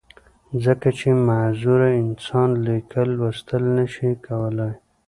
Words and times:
ځکه 0.63 0.87
چې 0.99 1.07
معذوره 1.27 1.89
انسان 2.03 2.49
ليکل، 2.67 3.07
لوستل 3.17 3.63
نۀ 3.75 3.85
شي 3.93 4.09
کولی 4.25 4.71